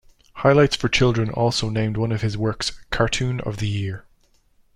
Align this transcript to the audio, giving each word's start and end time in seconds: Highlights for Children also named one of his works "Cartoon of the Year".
Highlights 0.37 0.75
for 0.75 0.89
Children 0.89 1.29
also 1.29 1.69
named 1.69 1.95
one 1.95 2.11
of 2.11 2.21
his 2.23 2.35
works 2.35 2.71
"Cartoon 2.89 3.39
of 3.41 3.57
the 3.57 3.67
Year". 3.69 4.03